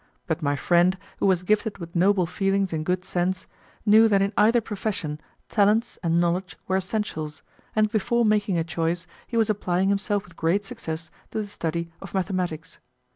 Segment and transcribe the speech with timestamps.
[0.25, 3.45] But my friend, who was gifted with noble feelings and good sense,
[3.85, 7.43] knew that in either profession talents and knowledge were essentials,
[7.75, 11.91] and before making a choice he was applying himself with great success to the study
[12.01, 12.79] of mathematics.